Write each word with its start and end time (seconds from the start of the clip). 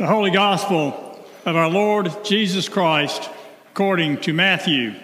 The 0.00 0.06
Holy 0.06 0.30
Gospel 0.30 1.22
of 1.44 1.56
our 1.56 1.68
Lord 1.68 2.24
Jesus 2.24 2.70
Christ 2.70 3.28
according 3.70 4.22
to 4.22 4.32
Matthew. 4.32 4.94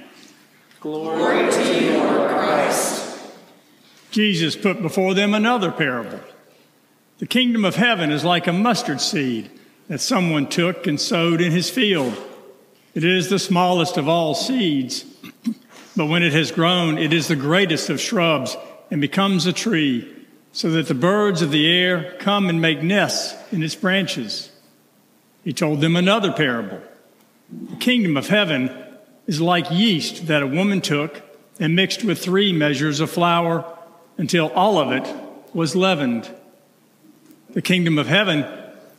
Glory 0.80 1.52
to 1.52 1.84
you, 1.84 1.98
Lord 1.98 2.30
Christ. 2.30 3.20
Jesus 4.10 4.56
put 4.56 4.80
before 4.80 5.12
them 5.12 5.34
another 5.34 5.70
parable. 5.70 6.20
The 7.18 7.27
kingdom 7.27 7.66
of 7.66 7.74
heaven 7.74 8.10
is 8.10 8.24
like 8.24 8.46
a 8.46 8.54
mustard 8.54 9.02
seed 9.02 9.51
that 9.88 10.01
someone 10.01 10.46
took 10.46 10.87
and 10.87 10.98
sowed 10.98 11.42
in 11.42 11.52
his 11.52 11.68
field. 11.68 12.16
It 12.95 13.04
is 13.04 13.28
the 13.28 13.38
smallest 13.38 13.98
of 13.98 14.09
all 14.09 14.34
seeds, 14.34 15.04
but 15.95 16.06
when 16.06 16.23
it 16.23 16.32
has 16.32 16.51
grown, 16.51 16.96
it 16.96 17.12
is 17.12 17.28
the 17.28 17.37
greatest 17.37 17.90
of 17.90 18.01
shrubs 18.01 18.56
and 18.90 19.02
becomes 19.02 19.45
a 19.45 19.52
tree, 19.52 20.10
so 20.52 20.70
that 20.70 20.88
the 20.88 20.95
birds 20.95 21.42
of 21.42 21.51
the 21.51 21.70
air 21.70 22.16
come 22.18 22.48
and 22.48 22.62
make 22.62 22.82
nests 22.82 23.34
in 23.52 23.62
its 23.62 23.74
branches. 23.74 24.52
He 25.46 25.52
told 25.52 25.80
them 25.80 25.95
another 25.95 26.32
parable. 26.32 26.80
The 27.71 27.76
kingdom 27.76 28.16
of 28.16 28.26
heaven 28.26 28.68
is 29.29 29.40
like 29.40 29.71
yeast 29.71 30.26
that 30.26 30.43
a 30.43 30.46
woman 30.46 30.80
took 30.80 31.23
and 31.60 31.76
mixed 31.76 32.02
with 32.02 32.18
three 32.18 32.52
measures 32.52 32.98
of 32.98 33.12
flour 33.12 33.65
until 34.18 34.48
all 34.48 34.79
of 34.79 34.90
it 34.90 35.09
was 35.54 35.76
leavened. 35.76 36.29
The 37.51 37.62
kingdom 37.62 37.96
of 37.96 38.09
heaven 38.09 38.45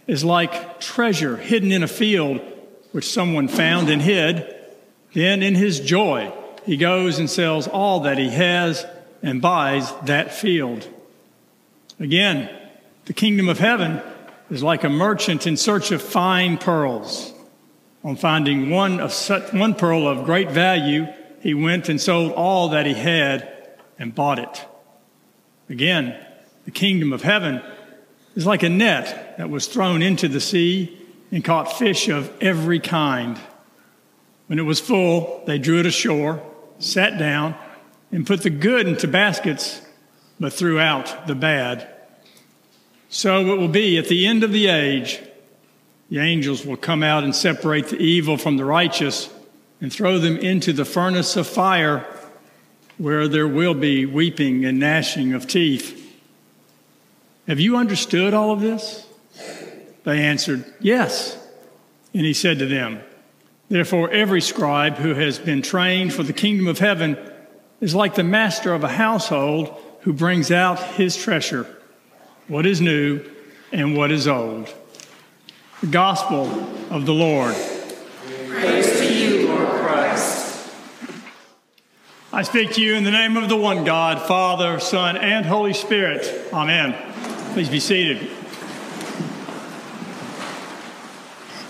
is 0.08 0.24
like 0.24 0.80
treasure 0.80 1.36
hidden 1.36 1.74
in 1.74 1.84
a 1.84 1.88
field 1.88 2.40
which 2.94 3.12
someone 3.12 3.50
found 3.50 3.90
and 3.90 4.02
hid. 4.02 4.56
Then, 5.14 5.44
in 5.44 5.54
his 5.54 5.82
joy, 5.82 6.32
he 6.66 6.78
goes 6.78 7.20
and 7.20 7.30
sells 7.30 7.68
all 7.68 8.00
that 8.02 8.18
he 8.18 8.30
has 8.30 8.86
and 9.22 9.42
buys 9.42 9.92
that 10.04 10.34
field. 10.34 10.88
Again, 12.00 12.50
the 13.04 13.12
kingdom 13.12 13.50
of 13.50 13.60
heaven 13.60 14.02
is 14.50 14.64
like 14.64 14.84
a 14.84 14.90
merchant 14.90 15.46
in 15.46 15.58
search 15.58 15.92
of 15.92 16.02
fine 16.02 16.58
pearls. 16.58 17.34
On 18.04 18.16
finding 18.16 18.70
one 18.70 19.00
of 19.00 19.12
such, 19.12 19.52
one 19.54 19.76
pearl 19.76 20.08
of 20.08 20.24
great 20.24 20.52
value, 20.52 21.08
he 21.42 21.54
went 21.54 21.90
and 21.90 22.00
sold 22.00 22.32
all 22.34 22.70
that 22.70 22.86
he 22.86 22.94
had 22.94 23.52
and 24.00 24.16
bought 24.16 24.40
it. 24.40 24.66
Again, 25.70 26.18
the 26.66 26.72
kingdom 26.72 27.12
of 27.12 27.22
heaven 27.22 27.62
is 28.36 28.46
like 28.46 28.64
a 28.64 28.70
net 28.70 29.36
that 29.38 29.50
was 29.50 29.68
thrown 29.68 30.02
into 30.02 30.28
the 30.28 30.40
sea 30.40 30.98
and 31.32 31.44
caught 31.44 31.74
fish 31.74 32.08
of 32.08 32.32
every 32.42 32.80
kind. 32.80 33.38
When 34.48 34.60
it 34.60 34.64
was 34.64 34.80
full, 34.80 35.44
they 35.46 35.60
drew 35.60 35.80
it 35.80 35.86
ashore, 35.86 36.42
sat 36.80 37.18
down, 37.18 37.56
and 38.12 38.26
put 38.26 38.44
the 38.44 38.50
good 38.50 38.88
into 38.88 39.08
baskets, 39.08 39.82
but 40.40 40.54
threw 40.54 40.80
out 40.80 41.28
the 41.28 41.36
bad. 41.36 41.90
So 43.10 43.54
it 43.54 43.58
will 43.58 43.68
be 43.68 43.98
at 43.98 44.08
the 44.08 44.28
end 44.28 44.44
of 44.44 44.52
the 44.52 44.68
age. 44.68 45.22
The 46.10 46.20
angels 46.20 46.66
will 46.66 46.78
come 46.78 47.04
out 47.04 47.24
and 47.24 47.36
separate 47.36 47.90
the 47.90 47.98
evil 47.98 48.38
from 48.38 48.58
the 48.58 48.66
righteous 48.66 49.30
and 49.82 49.92
throw 49.92 50.20
them 50.20 50.38
into 50.38 50.74
the 50.74 50.86
furnace 50.86 51.36
of 51.36 51.48
fire 51.48 52.06
where 52.98 53.28
there 53.28 53.48
will 53.48 53.74
be 53.74 54.06
weeping 54.06 54.66
and 54.66 54.80
gnashing 54.80 55.34
of 55.34 55.48
teeth. 55.48 56.04
Have 57.48 57.60
you 57.60 57.78
understood 57.78 58.34
all 58.34 58.52
of 58.52 58.60
this? 58.62 59.06
They 60.04 60.24
answered, 60.24 60.66
Yes. 60.80 61.38
And 62.14 62.26
he 62.26 62.34
said 62.34 62.60
to 62.60 62.66
them, 62.66 63.02
Therefore, 63.70 64.10
every 64.10 64.42
scribe 64.42 64.96
who 64.96 65.14
has 65.14 65.38
been 65.38 65.62
trained 65.62 66.14
for 66.14 66.24
the 66.24 66.34
kingdom 66.34 66.68
of 66.68 66.80
heaven 66.80 67.18
is 67.82 67.94
like 67.94 68.16
the 68.16 68.24
master 68.24 68.74
of 68.74 68.84
a 68.84 68.90
household 68.90 69.78
who 70.02 70.14
brings 70.14 70.52
out 70.52 70.80
his 70.80 71.16
treasure 71.16 71.77
what 72.48 72.66
is 72.66 72.80
new 72.82 73.24
and 73.72 73.96
what 73.98 74.12
is 74.12 74.28
old. 74.28 74.74
The 75.82 75.88
gospel 75.88 76.48
of 76.90 77.06
the 77.06 77.14
Lord. 77.14 77.56
Praise 78.48 79.00
to 79.00 79.14
you, 79.14 79.48
Lord 79.48 79.68
Christ. 79.68 80.70
I 82.32 82.44
speak 82.44 82.74
to 82.74 82.82
you 82.82 82.96
in 82.96 83.04
the 83.04 83.12
name 83.12 83.38
of 83.38 83.50
the 83.50 83.58
one 83.58 83.84
God, 83.84 84.22
Father, 84.28 84.80
Son, 84.80 85.18
and 85.18 85.46
Holy 85.46 85.74
Spirit. 85.74 86.52
Amen. 86.54 86.96
Please 87.54 87.70
be 87.70 87.80
seated. 87.80 88.30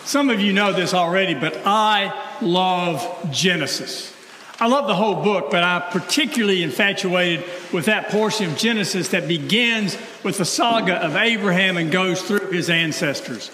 Some 0.06 0.30
of 0.30 0.40
you 0.40 0.54
know 0.54 0.72
this 0.72 0.94
already, 0.94 1.34
but 1.34 1.62
I 1.66 2.38
love 2.42 3.32
Genesis. 3.32 4.14
I 4.59 4.66
love 4.68 4.88
the 4.88 4.95
whole 4.95 5.22
book, 5.22 5.51
but 5.51 5.63
I'm 5.63 5.84
particularly 5.91 6.63
infatuated 6.63 7.45
with 7.72 7.85
that 7.85 8.09
portion 8.09 8.50
of 8.50 8.57
Genesis 8.57 9.09
that 9.09 9.28
begins 9.28 9.95
with 10.23 10.40
the 10.40 10.45
saga 10.45 10.95
of 10.95 11.16
Abraham 11.16 11.78
and 11.78 11.91
goes 11.91 12.23
through 12.23 12.50
his 12.50 12.68
ancestors. 12.69 13.51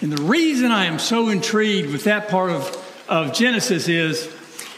And 0.00 0.10
the 0.10 0.22
reason 0.22 0.70
I 0.70 0.86
am 0.86 0.98
so 0.98 1.28
intrigued 1.28 1.92
with 1.92 2.04
that 2.04 2.28
part 2.28 2.50
of, 2.50 3.04
of 3.10 3.34
Genesis 3.34 3.88
is 3.88 4.32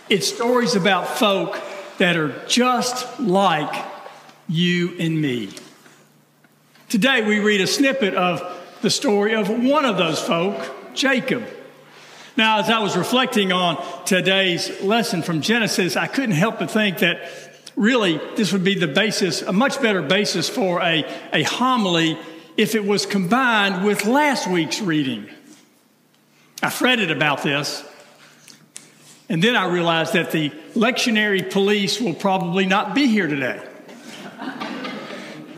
it's 0.08 0.26
stories 0.26 0.74
about 0.74 1.06
folk 1.06 1.60
that 1.98 2.16
are 2.16 2.34
just 2.48 3.20
like 3.20 3.84
you 4.48 4.96
and 4.98 5.20
me. 5.22 5.50
Today 6.88 7.24
we 7.24 7.38
read 7.38 7.60
a 7.60 7.68
snippet 7.68 8.14
of 8.14 8.42
the 8.82 8.90
story 8.90 9.36
of 9.36 9.48
one 9.48 9.84
of 9.84 9.98
those 9.98 10.20
folk, 10.20 10.94
Jacob. 10.94 11.44
Now, 12.36 12.60
as 12.60 12.70
I 12.70 12.78
was 12.78 12.96
reflecting 12.96 13.52
on 13.52 13.82
today's 14.04 14.82
lesson 14.82 15.22
from 15.22 15.40
Genesis, 15.40 15.96
I 15.96 16.06
couldn't 16.06 16.32
help 16.32 16.58
but 16.58 16.70
think 16.70 16.98
that 16.98 17.28
really 17.76 18.20
this 18.36 18.52
would 18.52 18.62
be 18.62 18.74
the 18.74 18.88
basis, 18.88 19.42
a 19.42 19.52
much 19.52 19.80
better 19.82 20.02
basis 20.02 20.48
for 20.48 20.80
a, 20.80 21.04
a 21.32 21.42
homily 21.42 22.18
if 22.56 22.74
it 22.74 22.84
was 22.84 23.06
combined 23.06 23.84
with 23.84 24.06
last 24.06 24.46
week's 24.48 24.80
reading. 24.80 25.28
I 26.62 26.70
fretted 26.70 27.10
about 27.10 27.42
this, 27.42 27.84
and 29.28 29.42
then 29.42 29.56
I 29.56 29.66
realized 29.66 30.12
that 30.12 30.30
the 30.30 30.50
lectionary 30.74 31.50
police 31.50 32.00
will 32.00 32.14
probably 32.14 32.66
not 32.66 32.94
be 32.94 33.06
here 33.06 33.26
today. 33.26 33.60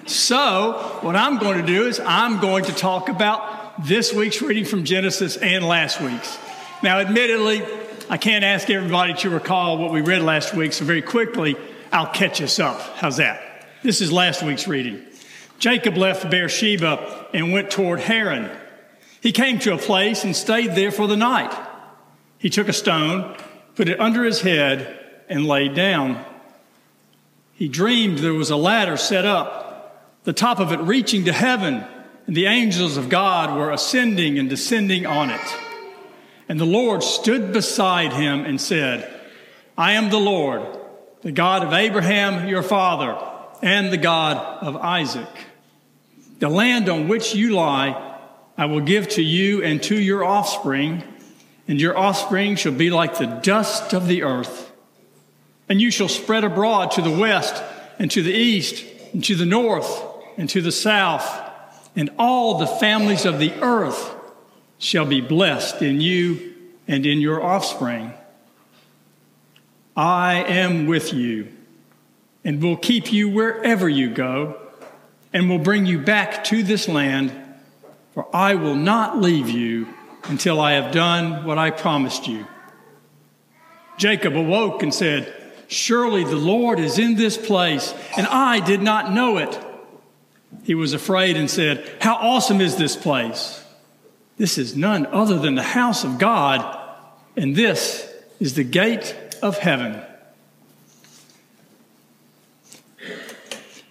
So, 0.06 0.99
what 1.00 1.16
I'm 1.16 1.39
going 1.39 1.60
to 1.60 1.66
do 1.66 1.87
is 1.87 2.00
I'm 2.00 2.41
going 2.41 2.65
to 2.65 2.72
talk 2.72 3.09
about 3.09 3.87
this 3.87 4.12
week's 4.12 4.43
reading 4.43 4.65
from 4.65 4.84
Genesis 4.84 5.37
and 5.37 5.66
last 5.66 6.00
week's. 6.00 6.39
Now, 6.82 6.98
admittedly, 6.98 7.62
I 8.10 8.16
can't 8.16 8.43
ask 8.43 8.69
everybody 8.69 9.15
to 9.15 9.31
recall 9.31 9.78
what 9.78 9.93
we 9.93 10.00
read 10.00 10.22
last 10.22 10.53
week, 10.53 10.72
so 10.72 10.84
very 10.84 11.00
quickly, 11.00 11.54
I'll 11.93 12.09
catch 12.09 12.43
us 12.43 12.59
up. 12.59 12.81
How's 12.97 13.19
that? 13.19 13.69
This 13.84 14.00
is 14.00 14.10
last 14.10 14.43
week's 14.43 14.66
reading. 14.66 15.00
Jacob 15.60 15.97
left 15.97 16.28
Beersheba 16.28 17.28
and 17.32 17.53
went 17.53 17.71
toward 17.71 18.00
Haran. 18.00 18.50
He 19.21 19.31
came 19.31 19.60
to 19.60 19.75
a 19.75 19.78
place 19.78 20.25
and 20.25 20.34
stayed 20.34 20.75
there 20.75 20.91
for 20.91 21.06
the 21.06 21.16
night. 21.16 21.56
He 22.38 22.50
took 22.50 22.66
a 22.66 22.72
stone, 22.72 23.37
put 23.76 23.88
it 23.88 24.00
under 24.00 24.25
his 24.25 24.41
head, 24.41 24.98
and 25.28 25.47
laid 25.47 25.76
down. 25.76 26.25
He 27.54 27.69
dreamed 27.69 28.19
there 28.19 28.34
was 28.34 28.50
a 28.50 28.56
ladder 28.56 28.97
set 28.97 29.25
up, 29.25 30.19
the 30.25 30.32
top 30.32 30.59
of 30.59 30.72
it 30.72 30.81
reaching 30.81 31.26
to 31.26 31.32
heaven, 31.32 31.84
and 32.26 32.34
the 32.34 32.47
angels 32.47 32.97
of 32.97 33.09
God 33.09 33.56
were 33.56 33.71
ascending 33.71 34.36
and 34.36 34.51
descending 34.51 35.06
on 35.06 35.30
it. 35.30 35.72
And 36.53 36.60
the 36.60 36.66
Lord 36.66 37.03
stood 37.03 37.54
beside 37.54 38.13
him 38.13 38.45
and 38.45 38.60
said, 38.60 39.10
I 39.78 39.93
am 39.93 40.10
the 40.10 40.21
Lord, 40.21 40.60
the 41.22 41.33
God 41.33 41.63
of 41.63 41.72
Abraham 41.72 42.47
your 42.47 42.63
father, 42.63 43.19
and 43.63 43.91
the 43.91 43.97
God 43.97 44.37
of 44.63 44.77
Isaac. 44.77 45.31
The 46.41 46.51
land 46.51 46.91
on 46.91 47.09
which 47.09 47.34
you 47.34 47.54
lie, 47.54 48.19
I 48.59 48.66
will 48.66 48.83
give 48.83 49.09
to 49.09 49.22
you 49.22 49.63
and 49.63 49.83
to 49.84 49.99
your 49.99 50.25
offspring, 50.25 51.03
and 51.69 51.81
your 51.81 51.97
offspring 51.97 52.57
shall 52.57 52.72
be 52.72 52.91
like 52.91 53.16
the 53.16 53.41
dust 53.43 53.95
of 53.95 54.07
the 54.07 54.22
earth. 54.22 54.71
And 55.71 55.81
you 55.81 55.91
shall 55.91 56.10
spread 56.10 56.45
abroad 56.45 56.91
to 56.91 57.01
the 57.01 57.19
west, 57.19 57.65
and 57.99 58.10
to 58.10 58.22
the 58.22 58.34
east, 58.34 58.84
and 59.15 59.25
to 59.25 59.37
the 59.37 59.47
north, 59.47 60.04
and 60.37 60.51
to 60.51 60.60
the 60.60 60.71
south, 60.71 61.27
and 61.97 62.10
all 62.19 62.59
the 62.59 62.66
families 62.66 63.25
of 63.25 63.39
the 63.39 63.54
earth 63.63 64.19
shall 64.82 65.04
be 65.06 65.20
blessed 65.20 65.80
in 65.80 66.00
you 66.00 66.54
and 66.88 67.06
in 67.06 67.20
your 67.20 67.40
offspring. 67.40 68.12
I 69.96 70.42
am 70.42 70.86
with 70.86 71.14
you 71.14 71.52
and 72.44 72.60
will 72.60 72.76
keep 72.76 73.12
you 73.12 73.28
wherever 73.28 73.88
you 73.88 74.10
go 74.10 74.60
and 75.32 75.48
will 75.48 75.60
bring 75.60 75.86
you 75.86 76.00
back 76.00 76.42
to 76.44 76.64
this 76.64 76.88
land, 76.88 77.30
for 78.12 78.26
I 78.34 78.56
will 78.56 78.74
not 78.74 79.20
leave 79.20 79.48
you 79.48 79.86
until 80.24 80.60
I 80.60 80.72
have 80.72 80.92
done 80.92 81.44
what 81.44 81.58
I 81.58 81.70
promised 81.70 82.26
you. 82.26 82.44
Jacob 83.98 84.34
awoke 84.34 84.82
and 84.82 84.92
said, 84.92 85.32
Surely 85.68 86.24
the 86.24 86.34
Lord 86.34 86.80
is 86.80 86.98
in 86.98 87.14
this 87.14 87.36
place, 87.36 87.94
and 88.16 88.26
I 88.26 88.58
did 88.58 88.82
not 88.82 89.12
know 89.12 89.38
it. 89.38 89.56
He 90.64 90.74
was 90.74 90.92
afraid 90.92 91.36
and 91.36 91.48
said, 91.48 91.88
How 92.00 92.16
awesome 92.16 92.60
is 92.60 92.76
this 92.76 92.96
place! 92.96 93.61
This 94.36 94.58
is 94.58 94.76
none 94.76 95.06
other 95.06 95.38
than 95.38 95.54
the 95.54 95.62
house 95.62 96.04
of 96.04 96.18
God, 96.18 96.78
and 97.36 97.54
this 97.54 98.10
is 98.40 98.54
the 98.54 98.64
gate 98.64 99.14
of 99.42 99.58
heaven. 99.58 100.00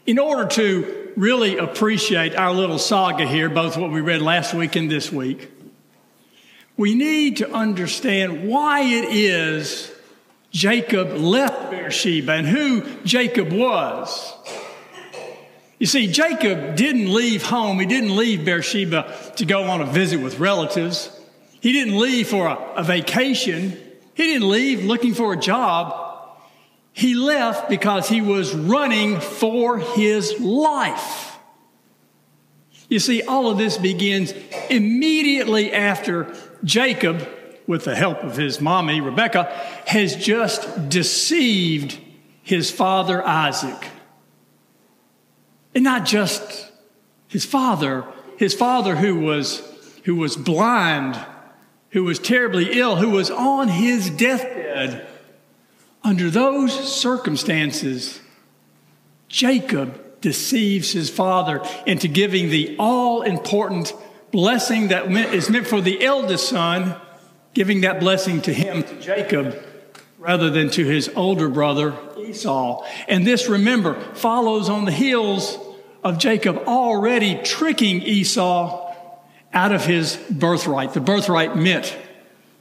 In 0.06 0.20
order 0.20 0.48
to 0.56 1.14
really 1.16 1.58
appreciate 1.58 2.36
our 2.36 2.52
little 2.54 2.80
saga 2.80 3.26
here, 3.26 3.50
both 3.50 3.78
what 3.78 3.92
we 3.92 4.02
read 4.02 4.22
last 4.22 4.54
week 4.54 4.76
and 4.76 4.90
this 4.90 5.12
week, 5.12 5.52
we 6.76 6.96
need 6.96 7.38
to 7.38 7.52
understand 7.52 8.48
why 8.48 8.82
it 8.82 9.06
is 9.06 9.92
Jacob 10.52 11.12
left 11.12 11.70
Beersheba 11.72 12.34
and 12.34 12.48
who 12.48 12.84
Jacob 13.04 13.54
was. 13.54 14.34
You 15.82 15.88
see, 15.88 16.06
Jacob 16.06 16.76
didn't 16.76 17.12
leave 17.12 17.42
home. 17.42 17.80
He 17.80 17.88
didn't 17.88 18.16
leave 18.16 18.46
Beersheba 18.46 19.34
to 19.38 19.46
go 19.46 19.64
on 19.64 19.82
a 19.82 19.86
visit 19.88 20.22
with 20.22 20.38
relatives. 20.38 21.10
He 21.60 21.72
didn't 21.72 21.98
leave 21.98 22.28
for 22.28 22.46
a, 22.46 22.56
a 22.76 22.84
vacation. 22.84 23.72
He 24.14 24.24
didn't 24.28 24.48
leave 24.48 24.86
looking 24.86 25.16
for 25.16 25.34
a 25.34 25.38
job. 25.38 26.38
He 26.94 27.16
left 27.16 27.68
because 27.68 28.08
he 28.08 28.22
was 28.22 28.54
running 28.54 29.20
for 29.20 29.80
his 29.80 30.40
life. 30.40 31.40
You 32.88 33.00
see, 33.00 33.24
all 33.24 33.50
of 33.50 33.58
this 33.58 33.80
begins 33.80 34.36
immediately 34.70 35.74
after 35.74 36.32
Jacob, 36.64 37.28
with 37.66 37.86
the 37.86 37.96
help 37.96 38.24
of 38.24 38.38
his 38.38 38.62
mommy, 38.62 39.02
Rebecca, 39.02 39.46
has 39.88 40.16
just 40.16 40.90
deceived 40.90 41.98
his 42.44 42.70
father 42.70 43.26
Isaac. 43.26 43.84
And 45.74 45.84
not 45.84 46.06
just 46.06 46.72
his 47.28 47.46
father, 47.46 48.06
his 48.38 48.54
father 48.54 48.96
who 48.96 49.20
was, 49.20 49.62
who 50.04 50.16
was 50.16 50.36
blind, 50.36 51.20
who 51.92 52.04
was 52.04 52.20
terribly 52.20 52.80
ill, 52.80 52.96
who 52.98 53.10
was 53.10 53.30
on 53.30 53.68
his 53.68 54.10
deathbed. 54.10 55.08
Under 56.04 56.30
those 56.30 56.74
circumstances, 56.94 58.20
Jacob 59.28 60.20
deceives 60.22 60.92
his 60.92 61.10
father 61.10 61.62
into 61.86 62.08
giving 62.08 62.50
the 62.50 62.76
all 62.78 63.22
important 63.22 63.94
blessing 64.32 64.90
that 64.90 65.12
is 65.12 65.50
meant 65.50 65.68
for 65.68 65.82
the 65.82 66.04
eldest 66.04 66.50
son, 66.50 66.96
giving 67.54 67.82
that 67.82 68.00
blessing 68.00 68.42
to 68.42 68.54
him, 68.54 68.84
to 68.84 69.00
Jacob, 69.00 69.62
rather 70.18 70.50
than 70.50 70.70
to 70.72 70.86
his 70.86 71.10
older 71.16 71.50
brother 71.50 71.92
Esau. 72.32 72.84
And 73.08 73.26
this, 73.26 73.48
remember, 73.48 74.00
follows 74.16 74.70
on 74.70 74.86
the 74.86 74.92
heels 74.92 75.58
of 76.04 76.18
Jacob 76.18 76.64
already 76.68 77.36
tricking 77.44 78.02
Esau 78.02 78.94
out 79.54 79.72
of 79.72 79.86
his 79.86 80.18
birthright, 80.30 80.94
the 80.94 81.02
birthright 81.02 81.56
meant 81.56 81.96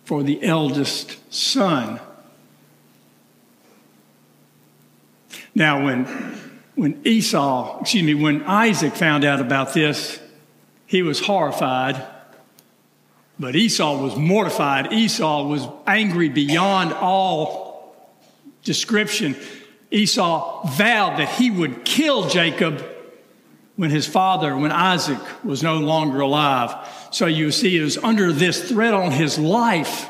for 0.05 0.23
the 0.23 0.43
eldest 0.43 1.33
son. 1.33 2.01
Now, 5.55 5.85
when, 5.85 6.05
when 6.75 7.01
Esau, 7.05 7.81
excuse 7.81 8.03
me, 8.03 8.15
when 8.15 8.43
Isaac 8.43 8.95
found 8.95 9.25
out 9.25 9.41
about 9.41 9.73
this, 9.73 10.21
he 10.87 11.03
was 11.03 11.21
horrified. 11.21 12.05
But 13.39 13.57
Esau 13.57 14.03
was 14.03 14.17
mortified. 14.17 14.93
Esau 14.93 15.47
was 15.47 15.67
angry 15.87 16.29
beyond 16.29 16.93
all 16.93 17.97
description. 18.65 19.37
Esau 19.91 20.67
vowed 20.69 21.19
that 21.19 21.31
he 21.31 21.51
would 21.51 21.85
kill 21.85 22.29
Jacob 22.29 22.85
when 23.77 23.91
his 23.91 24.07
father, 24.07 24.57
when 24.57 24.73
Isaac 24.73 25.19
was 25.45 25.63
no 25.63 25.79
longer 25.79 26.21
alive. 26.21 26.75
So 27.11 27.27
you 27.27 27.51
see, 27.51 27.79
it 27.79 27.83
was 27.83 27.99
under 27.99 28.33
this 28.33 28.69
threat 28.69 28.95
on 28.95 29.11
his 29.11 29.39
life 29.39 30.09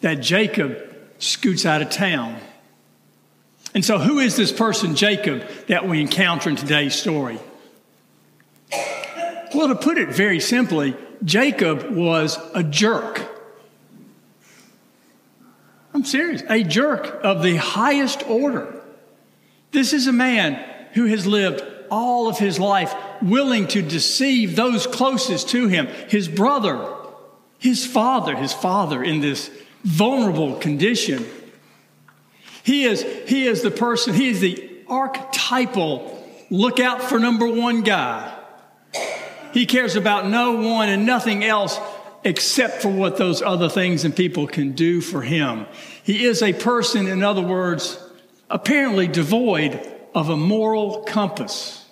that 0.00 0.14
Jacob 0.16 0.78
scoots 1.18 1.64
out 1.66 1.82
of 1.82 1.90
town. 1.90 2.38
And 3.74 3.84
so, 3.84 3.98
who 3.98 4.18
is 4.18 4.36
this 4.36 4.52
person, 4.52 4.96
Jacob, 4.96 5.46
that 5.68 5.88
we 5.88 6.00
encounter 6.00 6.50
in 6.50 6.56
today's 6.56 6.94
story? 6.94 7.38
Well, 9.54 9.68
to 9.68 9.74
put 9.74 9.98
it 9.98 10.08
very 10.10 10.40
simply, 10.40 10.96
Jacob 11.24 11.90
was 11.90 12.38
a 12.54 12.62
jerk. 12.62 13.28
I'm 15.94 16.04
serious, 16.04 16.42
a 16.48 16.62
jerk 16.64 17.20
of 17.22 17.42
the 17.42 17.56
highest 17.56 18.28
order. 18.28 18.81
This 19.72 19.92
is 19.92 20.06
a 20.06 20.12
man 20.12 20.62
who 20.92 21.06
has 21.06 21.26
lived 21.26 21.62
all 21.90 22.28
of 22.28 22.38
his 22.38 22.58
life 22.58 22.94
willing 23.20 23.66
to 23.68 23.82
deceive 23.82 24.54
those 24.54 24.86
closest 24.86 25.48
to 25.50 25.68
him, 25.68 25.86
his 26.08 26.28
brother, 26.28 26.94
his 27.58 27.86
father, 27.86 28.36
his 28.36 28.52
father 28.52 29.02
in 29.02 29.20
this 29.20 29.50
vulnerable 29.82 30.56
condition. 30.56 31.26
He 32.62 32.84
is, 32.84 33.02
he 33.26 33.46
is 33.46 33.62
the 33.62 33.70
person, 33.70 34.14
he 34.14 34.28
is 34.28 34.40
the 34.40 34.70
archetypal 34.88 36.22
look 36.50 36.78
out 36.78 37.02
for 37.02 37.18
number 37.18 37.46
one 37.46 37.82
guy. 37.82 38.38
He 39.52 39.66
cares 39.66 39.96
about 39.96 40.28
no 40.28 40.52
one 40.52 40.88
and 40.88 41.04
nothing 41.06 41.44
else 41.44 41.78
except 42.24 42.82
for 42.82 42.88
what 42.88 43.16
those 43.16 43.42
other 43.42 43.68
things 43.68 44.04
and 44.04 44.14
people 44.14 44.46
can 44.46 44.72
do 44.72 45.00
for 45.00 45.22
him. 45.22 45.66
He 46.04 46.24
is 46.24 46.42
a 46.42 46.52
person, 46.52 47.06
in 47.06 47.22
other 47.22 47.42
words, 47.42 47.98
apparently 48.52 49.08
devoid 49.08 49.80
of 50.14 50.28
a 50.28 50.36
moral 50.36 51.02
compass. 51.02 51.84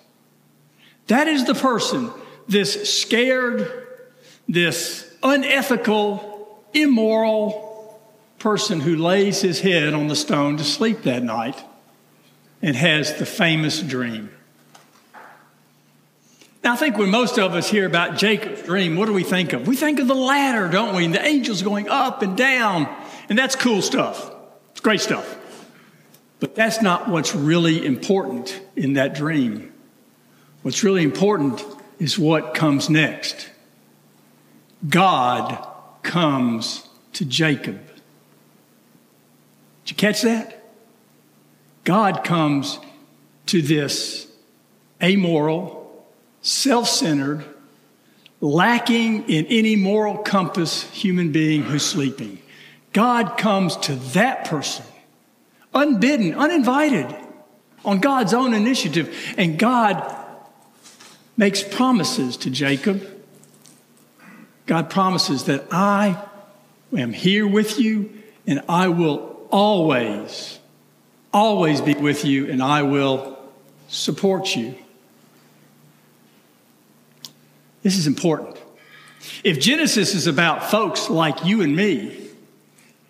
That 1.07 1.27
is 1.27 1.45
the 1.45 1.55
person, 1.55 2.11
this 2.47 3.01
scared, 3.01 3.87
this 4.47 5.11
unethical, 5.23 6.63
immoral 6.73 7.99
person 8.37 8.79
who 8.79 8.95
lays 8.95 9.41
his 9.41 9.59
head 9.59 9.93
on 9.93 10.07
the 10.07 10.15
stone 10.15 10.57
to 10.57 10.63
sleep 10.63 11.01
that 11.01 11.23
night 11.23 11.61
and 12.61 12.75
has 12.75 13.15
the 13.15 13.25
famous 13.25 13.81
dream. 13.81 14.29
Now, 16.63 16.73
I 16.73 16.75
think 16.75 16.95
when 16.95 17.09
most 17.09 17.39
of 17.39 17.55
us 17.55 17.71
hear 17.71 17.87
about 17.87 18.17
Jacob's 18.17 18.61
dream, 18.61 18.95
what 18.95 19.07
do 19.07 19.13
we 19.13 19.23
think 19.23 19.53
of? 19.53 19.67
We 19.67 19.75
think 19.75 19.99
of 19.99 20.07
the 20.07 20.13
ladder, 20.13 20.67
don't 20.67 20.95
we? 20.95 21.05
And 21.05 21.13
the 21.13 21.25
angels 21.25 21.63
going 21.63 21.89
up 21.89 22.21
and 22.21 22.37
down. 22.37 22.87
And 23.29 23.37
that's 23.37 23.55
cool 23.55 23.81
stuff. 23.81 24.31
It's 24.71 24.79
great 24.79 25.01
stuff. 25.01 25.39
But 26.41 26.55
that's 26.55 26.81
not 26.81 27.07
what's 27.07 27.33
really 27.33 27.85
important 27.85 28.59
in 28.75 28.93
that 28.93 29.13
dream. 29.13 29.71
What's 30.63 30.83
really 30.83 31.03
important 31.03 31.63
is 31.99 32.17
what 32.19 32.55
comes 32.55 32.89
next. 32.89 33.47
God 34.89 35.65
comes 36.01 36.89
to 37.13 37.25
Jacob. 37.25 37.79
Did 39.85 39.91
you 39.91 39.95
catch 39.95 40.23
that? 40.23 40.63
God 41.83 42.23
comes 42.23 42.79
to 43.45 43.61
this 43.61 44.27
amoral, 45.01 46.05
self 46.41 46.87
centered, 46.87 47.45
lacking 48.39 49.29
in 49.29 49.45
any 49.45 49.75
moral 49.75 50.17
compass 50.17 50.89
human 50.89 51.31
being 51.31 51.61
who's 51.61 51.85
sleeping. 51.85 52.39
God 52.93 53.37
comes 53.37 53.77
to 53.77 53.95
that 54.13 54.45
person, 54.45 54.85
unbidden, 55.73 56.33
uninvited, 56.35 57.15
on 57.83 57.99
God's 57.99 58.33
own 58.33 58.53
initiative. 58.53 59.15
And 59.37 59.57
God 59.57 60.17
makes 61.37 61.63
promises 61.63 62.37
to 62.37 62.49
Jacob. 62.49 63.07
God 64.65 64.89
promises 64.89 65.45
that 65.45 65.65
I 65.71 66.21
am 66.95 67.13
here 67.13 67.47
with 67.47 67.79
you 67.79 68.11
and 68.45 68.61
I 68.69 68.89
will 68.89 69.47
always, 69.49 70.59
always 71.33 71.81
be 71.81 71.93
with 71.93 72.25
you 72.25 72.49
and 72.49 72.61
I 72.61 72.83
will 72.83 73.37
support 73.87 74.55
you. 74.55 74.75
This 77.83 77.97
is 77.97 78.07
important. 78.07 78.57
If 79.43 79.59
Genesis 79.59 80.13
is 80.13 80.27
about 80.27 80.69
folks 80.69 81.09
like 81.09 81.45
you 81.45 81.61
and 81.61 81.75
me, 81.75 82.30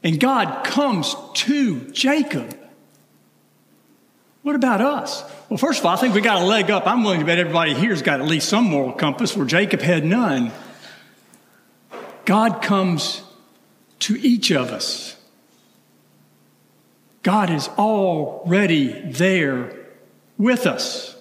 and 0.03 0.19
God 0.19 0.63
comes 0.63 1.15
to 1.33 1.91
Jacob, 1.91 2.57
what 4.41 4.55
about 4.55 4.81
us? 4.81 5.23
Well, 5.49 5.57
first 5.57 5.79
of 5.79 5.85
all, 5.85 5.93
I 5.93 5.97
think 5.97 6.15
we 6.15 6.21
got 6.21 6.41
a 6.41 6.45
leg 6.45 6.71
up. 6.71 6.87
I'm 6.87 7.03
willing 7.03 7.19
to 7.19 7.25
bet 7.25 7.37
everybody 7.37 7.73
here's 7.73 8.01
got 8.01 8.21
at 8.21 8.27
least 8.27 8.49
some 8.49 8.65
moral 8.65 8.91
compass 8.91 9.37
where 9.37 9.45
Jacob 9.45 9.81
had 9.81 10.03
none. 10.03 10.51
God 12.25 12.61
comes 12.61 13.21
to 13.99 14.19
each 14.19 14.51
of 14.51 14.71
us. 14.71 15.15
God 17.23 17.51
is 17.51 17.67
already 17.77 19.11
there 19.11 19.75
with 20.39 20.65
us. 20.65 21.15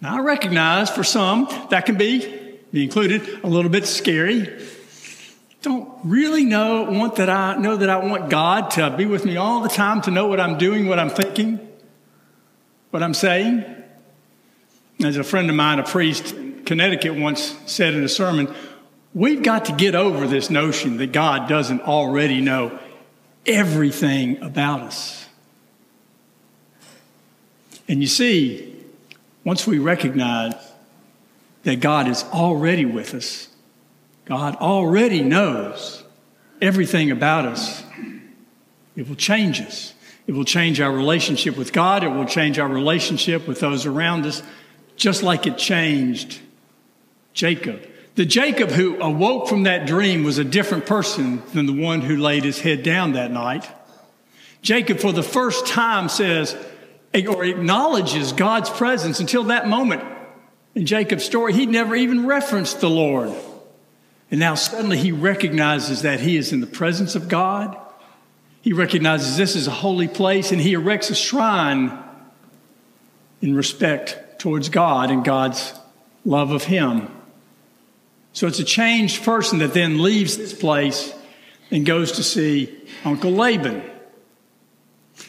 Now, 0.00 0.16
I 0.16 0.20
recognize 0.20 0.88
for 0.88 1.04
some 1.04 1.46
that 1.70 1.84
can 1.84 1.96
be, 1.98 2.58
included, 2.72 3.44
a 3.44 3.46
little 3.46 3.70
bit 3.70 3.86
scary. 3.86 4.62
Don't 5.66 5.90
really 6.04 6.44
know 6.44 6.84
want 6.84 7.16
that 7.16 7.28
I 7.28 7.56
know 7.56 7.76
that 7.76 7.90
I 7.90 7.96
want 7.96 8.30
God 8.30 8.70
to 8.72 8.88
be 8.96 9.04
with 9.04 9.24
me 9.24 9.36
all 9.36 9.62
the 9.62 9.68
time 9.68 10.00
to 10.02 10.12
know 10.12 10.28
what 10.28 10.38
I'm 10.38 10.58
doing, 10.58 10.86
what 10.86 11.00
I'm 11.00 11.10
thinking 11.10 11.66
what 12.96 13.02
I'm 13.02 13.12
saying? 13.12 13.62
As 15.04 15.18
a 15.18 15.24
friend 15.24 15.50
of 15.50 15.56
mine, 15.56 15.78
a 15.78 15.82
priest 15.82 16.32
in 16.32 16.64
Connecticut, 16.64 17.14
once 17.14 17.54
said 17.66 17.92
in 17.92 18.02
a 18.02 18.08
sermon, 18.08 18.54
we've 19.12 19.42
got 19.42 19.66
to 19.66 19.72
get 19.72 19.94
over 19.94 20.26
this 20.26 20.48
notion 20.48 20.96
that 20.96 21.12
God 21.12 21.46
doesn't 21.46 21.82
already 21.82 22.40
know 22.40 22.78
everything 23.44 24.40
about 24.42 24.80
us. 24.80 25.26
And 27.86 28.00
you 28.00 28.06
see, 28.06 28.74
once 29.44 29.66
we 29.66 29.78
recognize 29.78 30.54
that 31.64 31.80
God 31.80 32.08
is 32.08 32.24
already 32.32 32.86
with 32.86 33.12
us, 33.12 33.48
God 34.26 34.56
already 34.56 35.22
knows 35.22 36.04
everything 36.60 37.10
about 37.10 37.46
us. 37.46 37.82
It 38.96 39.08
will 39.08 39.16
change 39.16 39.60
us. 39.60 39.94
It 40.26 40.32
will 40.32 40.44
change 40.44 40.80
our 40.80 40.92
relationship 40.92 41.56
with 41.56 41.72
God. 41.72 42.02
It 42.02 42.08
will 42.08 42.26
change 42.26 42.58
our 42.58 42.68
relationship 42.68 43.46
with 43.46 43.60
those 43.60 43.86
around 43.86 44.26
us, 44.26 44.42
just 44.96 45.22
like 45.22 45.46
it 45.46 45.56
changed 45.56 46.40
Jacob. 47.32 47.86
The 48.16 48.26
Jacob 48.26 48.70
who 48.70 49.00
awoke 49.00 49.48
from 49.48 49.64
that 49.64 49.86
dream 49.86 50.24
was 50.24 50.38
a 50.38 50.44
different 50.44 50.86
person 50.86 51.42
than 51.52 51.66
the 51.66 51.80
one 51.80 52.00
who 52.00 52.16
laid 52.16 52.44
his 52.44 52.60
head 52.60 52.82
down 52.82 53.12
that 53.12 53.30
night. 53.30 53.66
Jacob, 54.62 54.98
for 54.98 55.12
the 55.12 55.22
first 55.22 55.66
time, 55.66 56.08
says 56.08 56.56
or 57.24 57.44
acknowledges 57.44 58.32
God's 58.32 58.68
presence. 58.68 59.20
Until 59.20 59.44
that 59.44 59.68
moment 59.68 60.02
in 60.74 60.84
Jacob's 60.84 61.24
story, 61.24 61.52
he'd 61.54 61.68
never 61.68 61.94
even 61.94 62.26
referenced 62.26 62.80
the 62.80 62.90
Lord. 62.90 63.32
And 64.30 64.40
now 64.40 64.54
suddenly 64.54 64.98
he 64.98 65.12
recognizes 65.12 66.02
that 66.02 66.20
he 66.20 66.36
is 66.36 66.52
in 66.52 66.60
the 66.60 66.66
presence 66.66 67.14
of 67.14 67.28
God. 67.28 67.76
He 68.62 68.72
recognizes 68.72 69.36
this 69.36 69.54
is 69.54 69.68
a 69.68 69.72
holy 69.72 70.08
place 70.08 70.50
and 70.50 70.60
he 70.60 70.72
erects 70.72 71.10
a 71.10 71.14
shrine 71.14 71.96
in 73.40 73.54
respect 73.54 74.40
towards 74.40 74.68
God 74.68 75.10
and 75.10 75.24
God's 75.24 75.72
love 76.24 76.50
of 76.50 76.64
him. 76.64 77.08
So 78.32 78.46
it's 78.46 78.58
a 78.58 78.64
changed 78.64 79.22
person 79.22 79.60
that 79.60 79.72
then 79.72 80.02
leaves 80.02 80.36
this 80.36 80.52
place 80.52 81.14
and 81.70 81.86
goes 81.86 82.12
to 82.12 82.22
see 82.22 82.76
Uncle 83.04 83.30
Laban. 83.30 83.82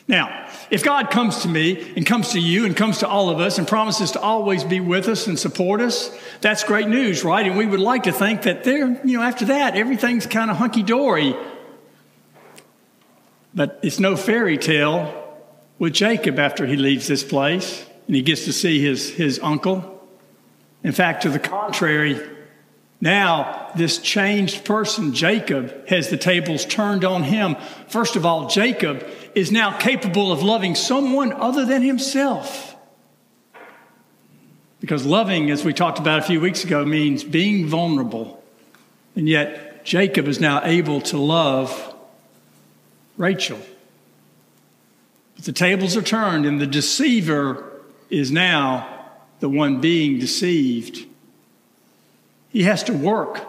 Now, 0.08 0.47
if 0.70 0.84
God 0.84 1.12
comes 1.12 1.44
to 1.44 1.48
me 1.48 1.94
and 1.96 2.06
comes 2.06 2.30
to 2.30 2.40
you 2.40 2.66
and 2.66 2.76
comes 2.76 3.00
to 3.00 3.08
all 3.08 3.30
of 3.30 3.40
us 3.40 3.58
and 3.58 3.68
promises 3.68 4.12
to 4.12 4.20
always 4.20 4.64
be 4.64 4.80
with 4.80 5.08
us 5.08 5.28
and 5.28 5.40
support 5.40 5.80
us, 5.80 6.16
that's 6.42 6.64
great 6.64 6.88
news, 6.88 7.24
right? 7.24 7.46
And 7.46 7.58
we 7.58 7.66
would 7.66 7.80
like 7.80 8.04
to 8.04 8.12
think 8.12 8.44
that 8.44 8.64
there, 8.64 9.00
you 9.06 9.18
know, 9.18 9.24
after 9.24 9.46
that, 9.46 9.76
everything's 9.76 10.26
kind 10.26 10.52
of 10.52 10.58
hunky 10.58 10.84
dory. 10.84 11.36
But 13.54 13.80
it's 13.82 14.00
no 14.00 14.16
fairy 14.16 14.58
tale 14.58 15.24
with 15.80 15.94
Jacob 15.94 16.38
after 16.38 16.66
he 16.66 16.76
leaves 16.76 17.08
this 17.08 17.24
place 17.24 17.86
and 18.08 18.16
he 18.16 18.22
gets 18.22 18.46
to 18.46 18.54
see 18.54 18.82
his, 18.82 19.10
his 19.10 19.40
uncle. 19.42 20.06
In 20.84 20.92
fact, 20.92 21.24
to 21.24 21.30
the 21.30 21.40
contrary, 21.40 22.20
now, 23.00 23.72
this 23.76 24.00
changed 24.00 24.66
person, 24.66 25.14
Jacob, 25.14 25.88
has 25.88 26.10
the 26.10 26.18
tables 26.18 26.66
turned 26.66 27.06
on 27.06 27.22
him. 27.24 27.56
First 27.90 28.16
of 28.16 28.26
all, 28.26 28.48
Jacob 28.48 29.06
is 29.38 29.52
now 29.52 29.78
capable 29.78 30.32
of 30.32 30.42
loving 30.42 30.74
someone 30.74 31.32
other 31.32 31.64
than 31.64 31.84
himself. 31.84 32.76
Because 34.80 35.06
loving, 35.06 35.52
as 35.52 35.64
we 35.64 35.74
talked 35.74 36.00
about 36.00 36.18
a 36.18 36.24
few 36.24 36.42
weeks 36.42 36.64
ago, 36.64 36.84
means 36.84 37.24
being 37.24 37.68
vulnerable. 37.68 38.44
And 39.16 39.30
yet, 39.30 39.86
Jacob 39.86 40.28
is 40.28 40.40
now 40.40 40.64
able 40.64 41.02
to 41.02 41.20
love 41.20 41.96
Rachel. 43.16 43.60
But 45.36 45.46
the 45.46 45.52
tables 45.52 45.96
are 45.96 46.02
turned, 46.02 46.48
and 46.48 46.60
the 46.60 46.66
deceiver 46.66 47.64
is 48.10 48.32
now 48.32 48.88
the 49.40 49.50
one 49.50 49.82
being 49.82 50.18
deceived. 50.18 51.06
He 52.50 52.64
has 52.64 52.82
to 52.86 52.94
work 52.94 53.46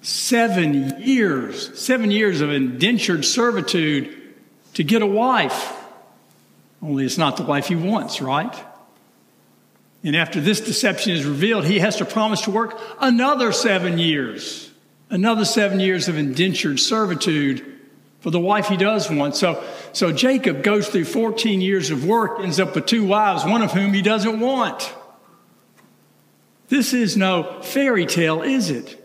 seven 0.00 1.02
years, 1.02 1.78
seven 1.78 2.10
years 2.10 2.40
of 2.40 2.50
indentured 2.50 3.26
servitude 3.26 4.22
to 4.74 4.84
get 4.84 5.02
a 5.02 5.06
wife. 5.06 5.72
Only 6.82 7.04
it's 7.04 7.18
not 7.18 7.36
the 7.36 7.42
wife 7.42 7.68
he 7.68 7.76
wants, 7.76 8.20
right? 8.20 8.54
And 10.02 10.14
after 10.14 10.40
this 10.40 10.60
deception 10.60 11.12
is 11.12 11.24
revealed, 11.24 11.64
he 11.64 11.78
has 11.78 11.96
to 11.96 12.04
promise 12.04 12.42
to 12.42 12.50
work 12.50 12.78
another 13.00 13.52
seven 13.52 13.98
years, 13.98 14.70
another 15.08 15.46
seven 15.46 15.80
years 15.80 16.08
of 16.08 16.18
indentured 16.18 16.78
servitude 16.78 17.64
for 18.20 18.30
the 18.30 18.40
wife 18.40 18.68
he 18.68 18.76
does 18.76 19.10
want. 19.10 19.34
So, 19.36 19.64
so 19.92 20.12
Jacob 20.12 20.62
goes 20.62 20.88
through 20.88 21.06
14 21.06 21.60
years 21.60 21.90
of 21.90 22.04
work, 22.04 22.40
ends 22.40 22.60
up 22.60 22.74
with 22.74 22.86
two 22.86 23.06
wives, 23.06 23.44
one 23.44 23.62
of 23.62 23.72
whom 23.72 23.94
he 23.94 24.02
doesn't 24.02 24.40
want. 24.40 24.94
This 26.68 26.92
is 26.92 27.16
no 27.16 27.60
fairy 27.62 28.06
tale, 28.06 28.42
is 28.42 28.70
it? 28.70 29.00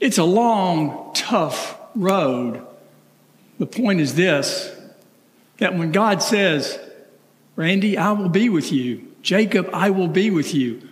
It's 0.00 0.18
a 0.18 0.24
long, 0.24 1.12
tough 1.14 1.78
road. 1.94 2.64
The 3.58 3.66
point 3.66 4.00
is 4.00 4.14
this 4.14 4.74
that 5.58 5.76
when 5.76 5.90
God 5.90 6.22
says, 6.22 6.78
Randy, 7.56 7.98
I 7.98 8.12
will 8.12 8.28
be 8.28 8.48
with 8.48 8.70
you, 8.70 9.12
Jacob, 9.22 9.68
I 9.72 9.90
will 9.90 10.06
be 10.06 10.30
with 10.30 10.54
you, 10.54 10.88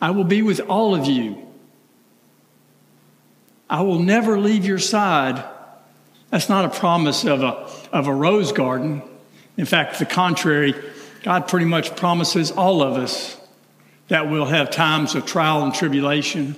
I 0.00 0.10
will 0.10 0.24
be 0.24 0.40
with 0.40 0.60
all 0.60 0.94
of 0.94 1.06
you, 1.06 1.46
I 3.68 3.82
will 3.82 3.98
never 3.98 4.38
leave 4.38 4.64
your 4.64 4.78
side. 4.78 5.44
That's 6.30 6.48
not 6.48 6.64
a 6.64 6.70
promise 6.70 7.24
of 7.24 7.42
a, 7.42 7.70
of 7.92 8.08
a 8.08 8.12
rose 8.12 8.52
garden. 8.52 9.02
In 9.56 9.64
fact, 9.64 9.98
the 9.98 10.06
contrary, 10.06 10.74
God 11.22 11.46
pretty 11.46 11.66
much 11.66 11.94
promises 11.96 12.50
all 12.50 12.82
of 12.82 12.94
us 12.94 13.40
that 14.08 14.30
we'll 14.30 14.46
have 14.46 14.70
times 14.70 15.14
of 15.14 15.24
trial 15.24 15.62
and 15.62 15.74
tribulation. 15.74 16.56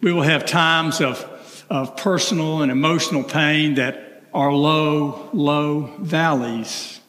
We 0.00 0.12
will 0.12 0.22
have 0.22 0.44
times 0.44 1.00
of, 1.00 1.64
of 1.70 1.96
personal 1.96 2.62
and 2.62 2.70
emotional 2.70 3.22
pain 3.22 3.74
that 3.74 4.09
are 4.32 4.52
low, 4.52 5.28
low 5.32 5.94
valleys. 5.98 7.00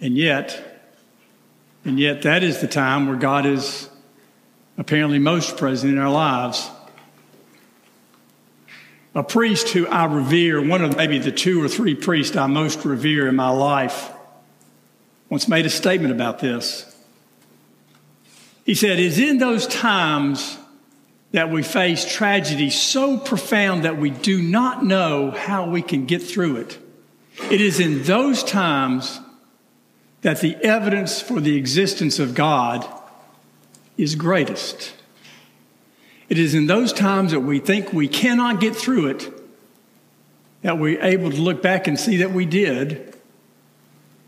And 0.00 0.16
yet, 0.16 0.82
and 1.84 1.98
yet 1.98 2.22
that 2.22 2.42
is 2.42 2.60
the 2.60 2.68
time 2.68 3.06
where 3.06 3.16
God 3.16 3.46
is 3.46 3.88
apparently 4.78 5.18
most 5.18 5.56
present 5.56 5.92
in 5.92 5.98
our 5.98 6.10
lives. 6.10 6.70
A 9.14 9.22
priest 9.22 9.70
who 9.70 9.86
I 9.88 10.04
revere, 10.04 10.64
one 10.64 10.82
of 10.82 10.96
maybe 10.96 11.18
the 11.18 11.32
two 11.32 11.62
or 11.62 11.68
three 11.68 11.94
priests 11.94 12.36
I 12.36 12.46
most 12.46 12.84
revere 12.84 13.28
in 13.28 13.36
my 13.36 13.50
life, 13.50 14.10
once 15.28 15.48
made 15.48 15.66
a 15.66 15.70
statement 15.70 16.12
about 16.12 16.38
this. 16.38 16.86
He 18.64 18.74
said, 18.74 19.00
It's 19.00 19.18
in 19.18 19.38
those 19.38 19.66
times 19.66 20.56
that 21.32 21.50
we 21.50 21.62
face 21.62 22.10
tragedy 22.10 22.70
so 22.70 23.16
profound 23.16 23.84
that 23.84 23.98
we 23.98 24.10
do 24.10 24.42
not 24.42 24.84
know 24.84 25.30
how 25.30 25.68
we 25.68 25.82
can 25.82 26.06
get 26.06 26.22
through 26.22 26.56
it. 26.56 26.78
It 27.50 27.60
is 27.60 27.78
in 27.78 28.02
those 28.02 28.42
times 28.42 29.20
that 30.22 30.40
the 30.40 30.56
evidence 30.56 31.20
for 31.20 31.40
the 31.40 31.56
existence 31.56 32.18
of 32.18 32.34
God 32.34 32.86
is 33.96 34.14
greatest. 34.14 34.94
It 36.28 36.38
is 36.38 36.54
in 36.54 36.66
those 36.66 36.92
times 36.92 37.32
that 37.32 37.40
we 37.40 37.58
think 37.58 37.92
we 37.92 38.08
cannot 38.08 38.60
get 38.60 38.76
through 38.76 39.06
it 39.06 39.32
that 40.62 40.78
we're 40.78 41.02
able 41.02 41.30
to 41.30 41.40
look 41.40 41.62
back 41.62 41.86
and 41.86 41.98
see 41.98 42.18
that 42.18 42.32
we 42.32 42.44
did. 42.44 43.14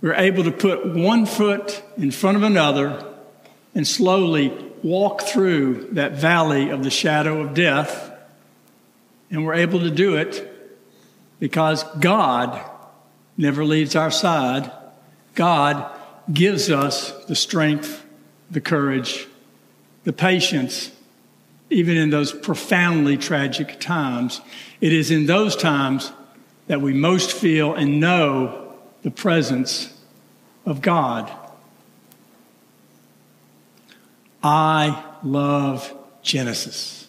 We're 0.00 0.14
able 0.14 0.44
to 0.44 0.50
put 0.50 0.87
one 0.87 1.26
foot 1.26 1.82
in 1.97 2.11
front 2.11 2.37
of 2.37 2.42
another 2.42 3.04
and 3.75 3.87
slowly 3.87 4.72
walk 4.83 5.23
through 5.23 5.89
that 5.93 6.12
valley 6.12 6.71
of 6.71 6.83
the 6.85 6.91
shadow 6.91 7.41
of 7.41 7.55
death. 7.55 8.11
And 9.31 9.45
we're 9.45 9.55
able 9.55 9.81
to 9.81 9.91
do 9.91 10.17
it 10.17 10.49
because 11.39 11.85
God 12.01 12.61
never 13.37 13.65
leaves 13.65 13.97
our 13.97 14.11
side. 14.11 14.71
God 15.35 15.91
gives 16.33 16.71
us 16.71 17.12
the 17.27 17.35
strength, 17.35 18.05
the 18.51 18.61
courage, 18.61 19.27
the 20.05 20.12
patience, 20.12 20.91
even 21.71 21.97
in 21.97 22.11
those 22.11 22.33
profoundly 22.33 23.17
tragic 23.17 23.81
times. 23.81 24.41
It 24.81 24.93
is 24.93 25.11
in 25.11 25.27
those 25.27 25.57
times 25.57 26.12
that 26.67 26.81
we 26.81 26.93
most 26.93 27.33
feel 27.33 27.75
and 27.75 27.99
know 27.99 28.75
the 29.03 29.11
presence 29.11 29.99
of 30.67 30.83
God. 30.83 31.31
I 34.43 35.05
love 35.23 35.95
Genesis. 36.23 37.09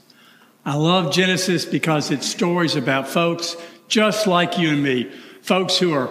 I 0.66 0.76
love 0.76 1.14
Genesis 1.14 1.66
because 1.66 2.12
it's 2.12 2.28
stories 2.28 2.76
about 2.76 3.08
folks 3.08 3.58
just 3.88 4.28
like 4.28 4.58
you 4.58 4.70
and 4.70 4.82
me, 4.82 5.12
folks 5.42 5.78
who 5.78 5.94
are 5.94 6.10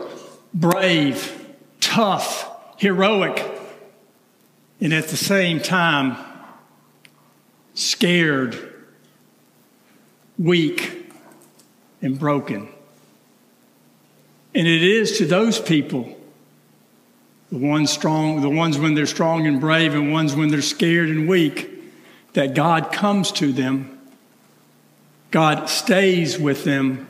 brave, 0.53 1.47
tough, 1.81 2.49
heroic, 2.77 3.49
and 4.81 4.93
at 4.93 5.09
the 5.09 5.17
same 5.17 5.61
time, 5.61 6.17
scared, 7.75 8.57
weak, 10.39 11.11
and 12.03 12.19
broken. 12.19 12.69
And 14.55 14.67
it 14.69 14.83
is 14.83 15.19
to 15.19 15.25
those 15.25 15.61
people 15.61 16.17
the 17.53 17.59
ones 17.59 17.91
strong, 17.91 18.41
the 18.41 18.49
ones 18.49 18.79
when 18.79 18.95
they're 18.95 19.05
strong 19.05 19.47
and 19.47 19.61
brave, 19.61 19.93
and 19.93 20.11
ones 20.11 20.35
when 20.35 20.49
they're 20.49 20.63
scared 20.63 21.11
and 21.11 21.29
weak, 21.29 21.71
that 22.33 22.55
God 22.55 22.93
comes 22.93 23.31
to 23.33 23.53
them, 23.53 24.01
God 25.31 25.69
stays 25.69 26.39
with 26.39 26.65
them, 26.65 27.07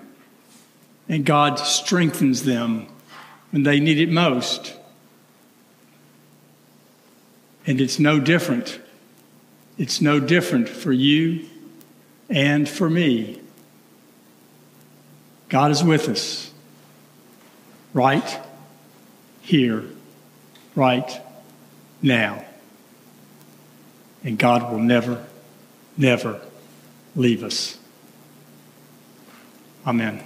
and 1.08 1.24
God 1.24 1.60
strengthens 1.60 2.42
them 2.42 2.88
when 3.52 3.62
they 3.62 3.78
need 3.78 3.98
it 3.98 4.10
most. 4.10 4.76
And 7.64 7.80
it's 7.80 8.00
no 8.00 8.18
different. 8.18 8.80
It's 9.78 10.00
no 10.00 10.18
different 10.18 10.68
for 10.68 10.90
you 10.92 11.48
and 12.28 12.68
for 12.68 12.90
me. 12.90 13.40
God 15.48 15.70
is 15.70 15.84
with 15.84 16.08
us 16.08 16.50
right 17.94 18.40
here, 19.42 19.84
right 20.74 21.20
now. 22.00 22.44
And 24.24 24.38
God 24.38 24.72
will 24.72 24.80
never, 24.80 25.26
never 25.96 26.40
leave 27.16 27.42
us. 27.42 27.78
Amen. 29.86 30.24